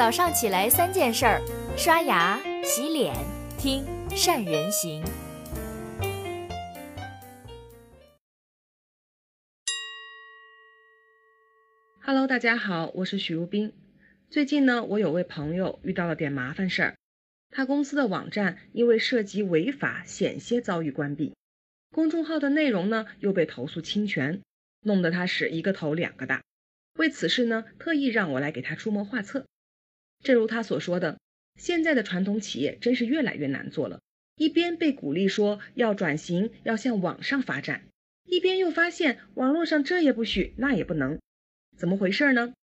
[0.00, 1.42] 早上起来三件事儿：
[1.76, 3.14] 刷牙、洗脸、
[3.58, 3.84] 听
[4.16, 5.04] 善人行。
[12.00, 13.74] Hello，大家好，我是许如冰。
[14.30, 16.96] 最近呢，我有位朋友遇到了点麻烦事儿，
[17.50, 21.34] 他公司的网站因为涉及违法，险些遭遇关闭，
[21.90, 24.40] 公众号的内容呢又被投诉侵权，
[24.80, 26.40] 弄得他是一个头两个大。
[26.94, 29.44] 为此事呢，特意让我来给他出谋划策。
[30.22, 31.18] 正如他所说的，
[31.58, 34.00] 现在的传统企业真是越来越难做了。
[34.36, 37.82] 一边被鼓励说要转型，要向网上发展，
[38.24, 41.18] 一边又发现网络上这也不许，那也不能，
[41.76, 42.54] 怎么回事呢？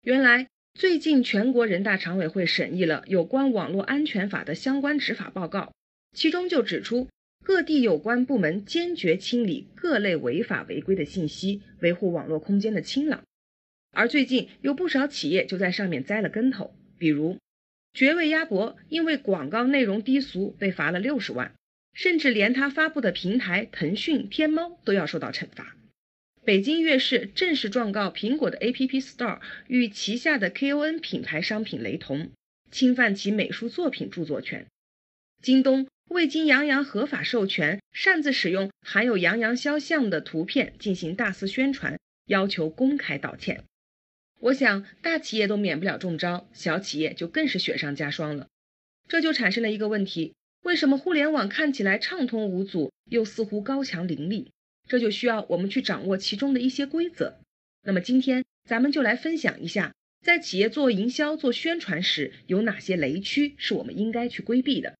[0.00, 5.74] 原来最近全国人大常委会审议了有关网络安全法的相关执法报告，
[6.12, 7.08] 其中就指出，
[7.44, 13.22] 各地有关部门坚决清理各类违法违规的信息，维护网络空间的清朗。
[13.96, 17.38] 而最近有不少企业就在上面栽了跟头，比如
[17.94, 21.54] 绝味鸭脖，因为广告内容低俗被罚了六十万，
[21.94, 25.74] 甚至连他发布的平台腾讯、天猫都要受到惩罚。
[26.44, 32.30] 北京乐视正式状告苹果的 App Store 与旗下的 KON 品牌商品雷同，
[32.70, 34.66] 侵犯其美术作品著作权。
[35.42, 43.64] 京东未经杨洋合法授权，擅自使用含有杨洋肖像的图片进行大肆宣传，要求公开道歉。
[44.46, 48.46] 我想，大企业都免不了中招，小企业就更是雪上加霜了。
[49.08, 54.52] 这就产生了一个问题：为什么互联网看起来畅通无阻，又似乎高墙林立？
[54.88, 57.40] 这就需要我们去掌握其中的一些规则。
[57.82, 59.92] 那么今天咱们就来分享一下，
[60.24, 64.94] 在企业做营销、做宣传时，有哪些雷区是我们应该去规避的。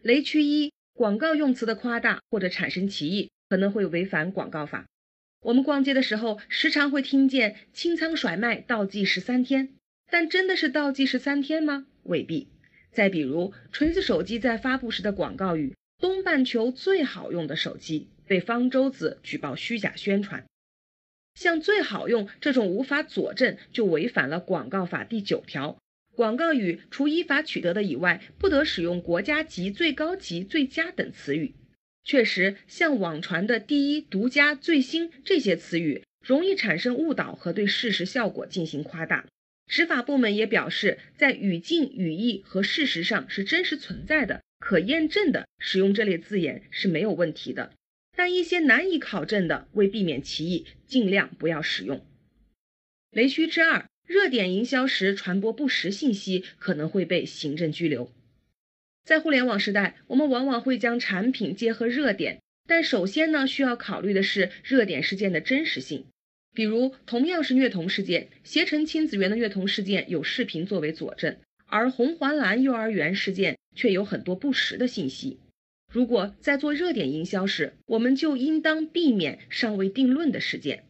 [0.00, 4.86] 雷区一：广告用词的夸大或者产生歧义，可能会违反广告法。
[5.46, 9.68] 我们逛街的时候，时常会听见清仓甩卖倒计十三天，
[10.10, 11.86] 但真的是倒计十三天吗？
[12.02, 12.48] 未必。
[12.90, 20.44] 再比如，锤子手机在发布时的广告语“东半球最好用的手机”被方舟子举报虚假宣传，
[21.36, 25.78] 像“最好用”这种无法佐证，就违反了广告法第九条，
[26.16, 31.54] 广告语除依法取得的以外，不得使用国家级、最高级、最佳等词语。
[32.06, 39.26] 确实，像网传的第一、独家、最新这些词语，容易产生误导和对事实效果进行夸大。
[39.66, 47.72] 执法部门也表示，在语境、语义和事实上是真实存在的、可验证的，使用这类字眼是没有问题的。
[48.16, 52.06] 但一些难以考证的，为避免歧义，尽量不要使用。
[53.10, 58.12] 雷区之二，热点营销时传播不实信息，可能会被行政拘留。
[59.06, 66.06] 在互联网时代，我们往往会将产品结合热点，但首先呢，需要考虑的是热点事件的真实性。
[66.52, 75.38] 比如，同样是虐童事件，携程亲子园的虐童事件有视频作为佐证，而红环蓝幼儿园事件却有很多不实的信息。
[75.92, 80.82] 如果在做热点营销时，我们就应当避免尚未定论的事件。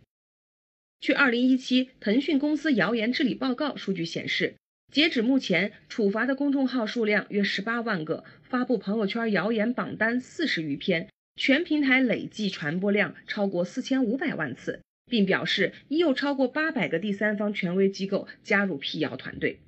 [1.01, 4.55] 据二零一七腾讯公司谣言治理报告数据显示。
[4.93, 19.61] 截止目前，处罚的公众号数量约十八万个，发布朋友圈谣言榜单四十余篇，全平台累计传播量超过四千五百万次，并表示已有超过八百个第三方权威机构加入辟谣团队。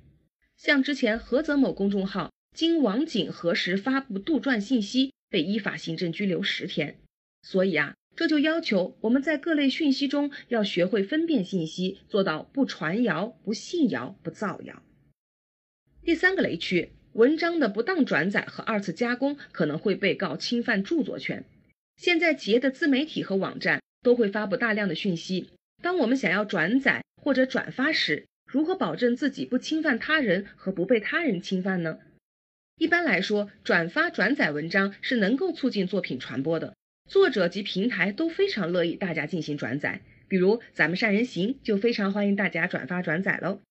[0.57, 6.97] 像之前菏泽某公众号经网警核实发布杜撰信息，被依法行政拘留十天。
[7.43, 14.81] 所以啊，这就要求我们在各类讯息中要学会分辨信息，做到不传谣、不信谣、不造谣。
[16.09, 21.43] 第三个雷区，文章的不当转载和二次加工可能会被告侵犯著作权。
[21.97, 25.51] 现在企业的自媒体和网站都会发布大量的讯息，
[25.83, 31.99] 当我们想要转载或者转发时，如何保证自己不侵犯他人和不被他人侵犯呢？
[32.79, 36.73] 一般来说，转发转载文章是能够促进作品传播的，
[37.07, 40.01] 作者及平台都非常乐意大家进行转载。
[40.27, 43.61] 比如咱们善人行就非常欢迎大家转发转载喽。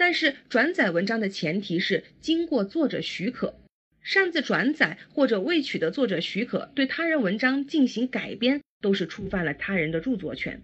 [0.00, 3.54] 但是转载文章的前提是经过作者许可，
[4.00, 10.62] 擅自转载或者未取得作者许可对他人文章进行改编，都是触犯了他人的著作权。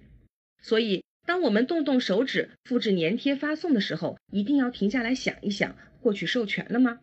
[0.62, 7.00] 所以，当我们动动手指复制粘贴发送的时候，一定要停下来想一想，获取授权了吗？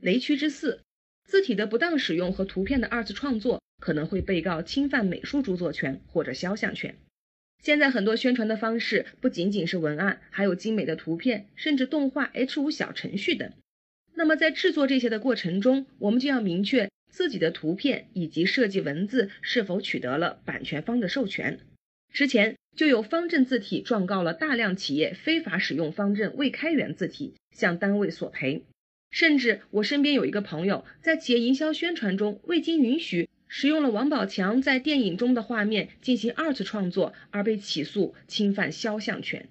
[0.00, 0.80] 雷区之四，
[1.24, 6.96] 字体的不当使用和图片的二次创作可能会被告侵犯美术著作权或者肖像权。
[7.62, 13.52] 现在很多宣传的方式不仅仅是文案，还有精美的图片，甚至动画、H5 小程序等。
[14.14, 21.58] 那么在制作这些的过程中，我们就要明确自己的图片以及设计文字是否取得了版权方的授权。
[22.12, 28.62] 之前就有方正字体状告了大量企业非法使用方正未开源字体，向单位索赔。
[29.10, 39.48] 甚至我身边有一个朋友，在企业营销宣传中未经允许使用了王宝强在电影中的画面进行二次创作，而被起诉侵犯肖像权。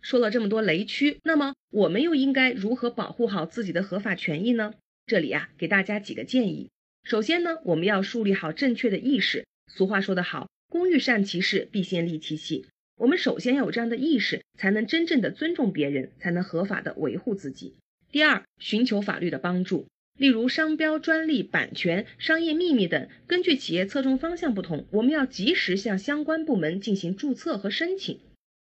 [0.00, 4.74] 说了这么多雷区，那么我们又应该如何保护好自己的合法权益呢？
[5.06, 6.70] 这里啊，给大家几个建议。
[7.02, 9.44] 首先呢，我们要树立好正确的意识。
[9.66, 12.66] 俗话说得好，“工欲善其事，必先利其器”。
[12.94, 17.74] 我们首先要有这样的意识，才能真正的尊重别人，才能合法的维护自己。
[18.12, 19.88] 第二，寻求法律的帮助，
[20.20, 28.20] 例如商标、专利、版权、商业秘密等，根据企业侧重方向不同，我们要及时向相关部门进行注册和申请。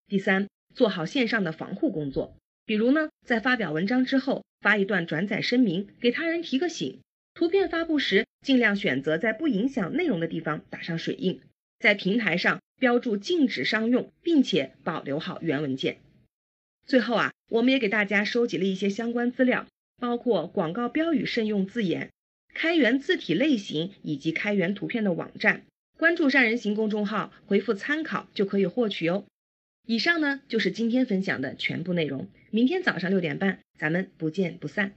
[0.06, 2.36] 第三，做好线上的防护工作，
[2.66, 6.98] 比如呢，在发表文章之后发一段转载声明，给他人提个醒。
[7.32, 11.40] 图片发布时，尽量选择在不影响内容的地方打上水印，
[11.78, 15.96] 在平台上标注禁止商用，并且保留好原文件。
[16.86, 19.66] 最后啊，我们也给大家收集了一些相关资料，
[19.98, 22.10] 包括广告标语慎用字眼、
[22.54, 25.62] 开源字体类型以及开源图片的网站。
[25.98, 29.24] 关注善人行公众号，回复参考就可以获取哦。
[29.86, 32.28] 以上呢就是今天分享的全部内容。
[32.50, 34.92] 明天早上六点半，咱们不见不散。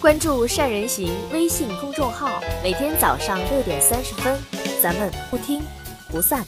[0.00, 4.38] 关注善人行微信公众号，每天早上六点三十分，
[4.82, 5.62] 咱们不听
[6.10, 6.44] 不散。